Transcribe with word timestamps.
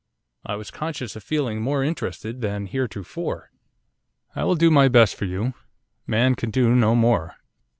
I 0.43 0.55
was 0.55 0.71
conscious 0.71 1.15
of 1.15 1.21
feeling 1.21 1.61
more 1.61 1.83
interested 1.83 2.41
than 2.41 2.65
heretofore. 2.65 3.51
'I 4.35 4.43
will 4.45 4.55
do 4.55 4.71
my 4.71 4.87
best 4.87 5.13
for 5.13 5.25
you. 5.25 5.53
Man 6.07 6.33
can 6.33 6.49
do 6.49 6.73
no 6.73 6.95
more. 6.95 7.35